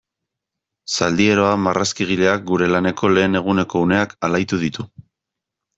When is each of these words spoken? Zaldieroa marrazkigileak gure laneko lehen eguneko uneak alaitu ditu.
Zaldieroa 0.95 1.51
marrazkigileak 1.67 2.49
gure 2.53 2.71
laneko 2.73 3.13
lehen 3.19 3.43
eguneko 3.45 3.87
uneak 3.91 4.19
alaitu 4.31 4.63
ditu. 4.67 4.93